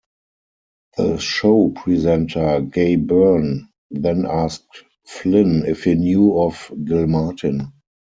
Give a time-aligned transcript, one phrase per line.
[0.97, 7.71] The show presenter Gay Byrne then asked Flynn if he knew of Gilmartin.